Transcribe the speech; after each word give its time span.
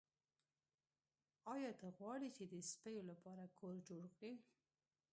ایا 1.53 1.71
ته 1.79 1.87
غواړې 1.97 2.29
چې 2.37 2.43
د 2.53 2.55
سپیو 2.71 3.07
لپاره 3.11 3.45
کور 3.59 3.75
جوړ 3.89 4.03
کړې 4.17 4.33